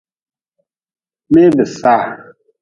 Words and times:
Mee 1.31 1.49
bi 1.55 1.65
saha. 1.77 2.09